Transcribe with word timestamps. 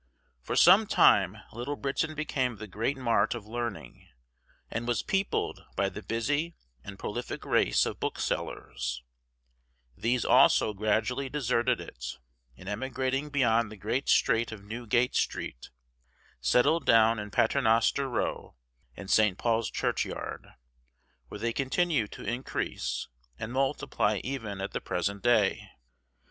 For 0.41 0.55
some 0.55 0.87
time 0.87 1.37
Little 1.53 1.75
Britain 1.75 2.15
became 2.15 2.55
the 2.55 2.65
great 2.65 2.97
mart 2.97 3.35
of 3.35 3.45
learning, 3.45 4.07
and 4.71 4.87
was 4.87 5.03
peopled 5.03 5.63
by 5.75 5.89
the 5.89 6.01
busy 6.01 6.55
and 6.83 6.97
prolific 6.97 7.45
race 7.45 7.85
of 7.85 7.99
booksellers: 7.99 9.03
these 9.95 10.25
also 10.25 10.73
gradually 10.73 11.29
deserted 11.29 11.79
it, 11.79 12.17
and, 12.57 12.67
emigrating 12.67 13.29
beyond 13.29 13.71
the 13.71 13.77
great 13.77 14.09
strait 14.09 14.51
of 14.51 14.63
Newgate 14.63 15.13
Street, 15.15 15.69
settled 16.39 16.87
down 16.87 17.19
in 17.19 17.29
Paternoster 17.29 18.09
Row 18.09 18.55
and 18.97 19.07
St. 19.07 19.37
Paul's 19.37 19.69
Churchyard, 19.69 20.47
where 21.27 21.39
they 21.39 21.53
continue 21.53 22.07
to 22.07 22.23
increase 22.27 23.07
and 23.37 23.53
multiply 23.53 24.19
even 24.23 24.61
at 24.61 24.71
the 24.71 24.81
present 24.81 25.21
day. 25.21 25.69